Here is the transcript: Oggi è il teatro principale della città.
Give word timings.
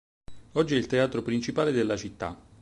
Oggi 0.53 0.73
è 0.73 0.79
il 0.79 0.87
teatro 0.87 1.21
principale 1.21 1.71
della 1.71 1.95
città. 1.95 2.35